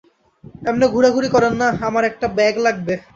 এম্নে 0.69 0.87
ঘোরাঘুরি 0.93 1.29
করেন 1.35 1.53
না, 1.61 1.67
আমার 1.87 2.03
এখন 2.03 2.11
একটা 2.11 2.27
ব্যাগ 2.37 2.55
লাগবে। 2.65 2.93